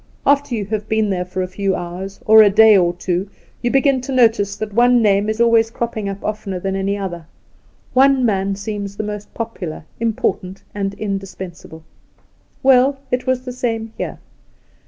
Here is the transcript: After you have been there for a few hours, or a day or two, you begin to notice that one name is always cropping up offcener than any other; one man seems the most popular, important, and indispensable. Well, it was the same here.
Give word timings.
After 0.25 0.55
you 0.55 0.65
have 0.65 0.89
been 0.89 1.11
there 1.11 1.25
for 1.25 1.43
a 1.43 1.47
few 1.47 1.75
hours, 1.75 2.19
or 2.25 2.41
a 2.41 2.49
day 2.49 2.75
or 2.75 2.91
two, 2.91 3.29
you 3.61 3.69
begin 3.69 4.01
to 4.01 4.11
notice 4.11 4.55
that 4.55 4.73
one 4.73 4.99
name 4.99 5.29
is 5.29 5.39
always 5.39 5.69
cropping 5.69 6.09
up 6.09 6.21
offcener 6.21 6.59
than 6.59 6.75
any 6.75 6.97
other; 6.97 7.27
one 7.93 8.25
man 8.25 8.55
seems 8.55 8.95
the 8.97 9.03
most 9.03 9.31
popular, 9.35 9.85
important, 9.99 10.63
and 10.73 10.95
indispensable. 10.95 11.83
Well, 12.63 12.97
it 13.11 13.27
was 13.27 13.41
the 13.45 13.51
same 13.53 13.93
here. 13.95 14.17